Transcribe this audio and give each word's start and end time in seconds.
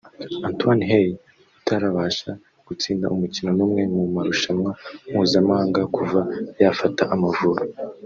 Antoine 0.47 0.83
Hey 0.91 1.07
utarabasha 1.57 2.29
gutsinda 2.67 3.05
umukino 3.15 3.49
n’umwe 3.57 3.83
mu 3.93 4.03
marushanwa 4.15 4.71
mpuzamahanga 5.09 5.81
kuva 5.95 6.19
yafata 6.63 7.03
Amavubi 7.15 7.65